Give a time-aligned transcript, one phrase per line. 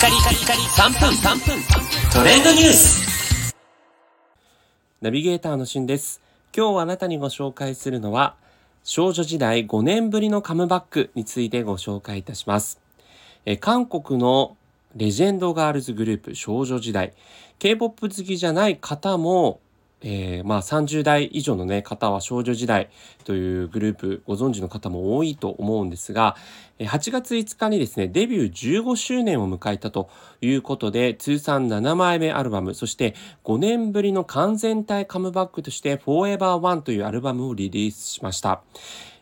[0.00, 1.62] カリカリカリ3分3分
[2.10, 3.54] トレンドニュース
[5.02, 6.22] ナビゲーターのしんです。
[6.56, 8.34] 今日あなたにご紹介するのは、
[8.82, 12.80] 少女時代5年ぶりのカムバックについてご紹介いたします。
[13.44, 14.56] え韓国の
[14.96, 17.12] レジェンドガールズグループ少女時代。
[17.58, 19.60] K-POP 好きじゃない方も、
[20.02, 22.88] えーまあ30代以上のね、方は少女時代
[23.24, 26.36] というグループご存知の方も多いと思うんですが、
[26.78, 30.08] 8月5日にですね、デビュー15周年を迎えたと
[30.40, 38.62] いうことで、通算7枚目アルバム、そして5年ぶりの完全体カムバックとして Forever One というアルバムをリリースしました。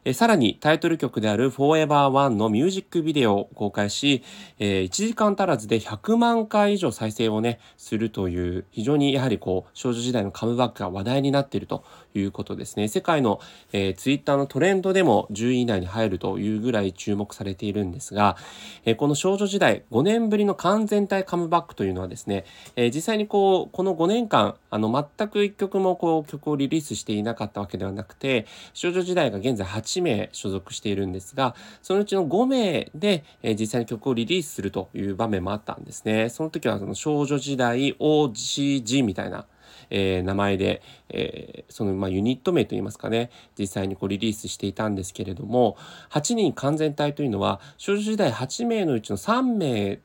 [0.09, 4.23] えさらにタイトル曲である Forever One のミュージックビデオを公開し、
[4.59, 12.89] え1時間足らずで100万回以上再生をね、するという、非常にやはりこう、少女時代のカムバックが話題になっているということですね。
[12.89, 13.39] 世界の、
[13.75, 18.39] えー、ツイッターのトレンドでも10位以内に入るというぐらい注目されているんですが、
[18.87, 36.29] えこの少女時代5年ぶりの完全体カムバックというのはですね、え実際にこう、この5年間、あの、全く一曲もこう、曲をリリースしていなかったわけではなくて、少女時代が現在8名所属しているんですが、そのうちの5名で、えー実際に曲をリリースするという場面もあったんですね。
[36.29, 39.47] その時はその少女時代 OGG みたいな、
[39.91, 45.77] えー名前で、えーその、まあ、ユニット名といいますかね、実際にこうリリースしていたんですけれども、
[46.11, 50.01] 8人完全体というのは、少女時代8名のうちの3名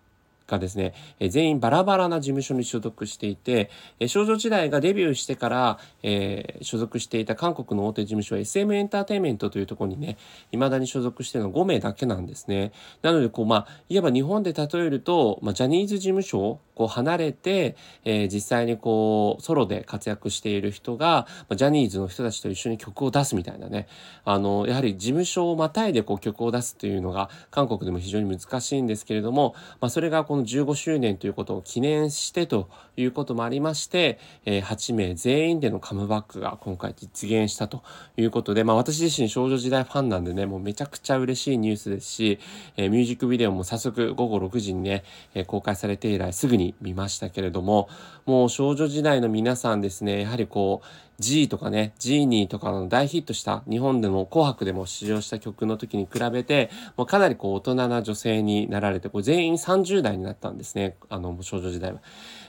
[0.54, 10.18] がですね、え全員バラバラな事務所に所属していて、え少女時代がデビューしてから、えー所属していた韓国の大手事務所 SM エンターテインメントというところにね、
[10.52, 12.72] 未だに所属してるのは5名だけなんですね。
[13.02, 23.88] なので、こう、まあ、いわば日本で例えると、まあ、ジャニーズ事務所こう離れて、えー実際にこう、ソロで活躍している人が、ジャニーズの人たちと一緒に曲を出すみたいなね、
[24.26, 37.84] あの、やはり事務所をまたいでこう曲を出すというのが、韓国でも非常に難しいんですけれども、まあ、それがこの15周年ということを記念してということもありまして、えー8名全員でのカムバックが今回実現したと
[38.18, 42.40] いうことで、まあ、私自身少女時代ファンなんでね、もうめちゃくちゃ嬉しいニュースですし、
[42.78, 45.04] えーミュージックビデオも早速午後6時にね、
[45.34, 47.90] えー公開されて以来すぐに見ましたけれども、
[48.26, 50.82] もう少女時代の皆さんですね、やはりこ
[51.13, 62.02] う、G とかね、ジーニーとかの大ヒットした日本での紅白でも出場した曲の時に比べて、もうかなりこう大人な女性になられて、こう全員30代になったんですね、あの少女時代は。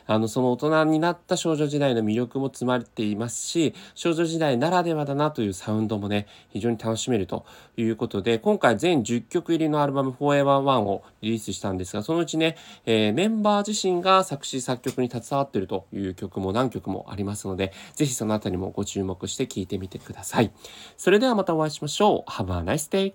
[0.06, 7.46] あのその大人になった少女時代の魅力も詰まっていますし少女時代ならではだなというサウンドもね非常に楽しめると
[7.76, 20.53] いうことで今回全10曲入りのアルバム Forever One をリリースしたんですがそのうちね、えーメンバー自身が作詞作曲に携わっているという曲も何曲もありますのでぜひそのあたりもご注目して聞いてみてください。
[20.97, 22.31] それではまたお会いしましょう。
[22.31, 23.15] Have a nice day